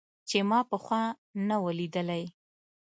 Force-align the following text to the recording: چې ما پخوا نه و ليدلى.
چې 0.29 0.37
ما 0.49 0.59
پخوا 0.69 1.03
نه 1.47 1.55
و 1.63 1.65
ليدلى. 1.77 2.23